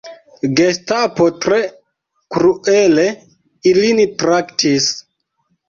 Gestapo 0.59 1.27
tre 1.45 1.59
kruele 2.37 3.07
ilin 3.75 4.05
traktis. 4.25 4.93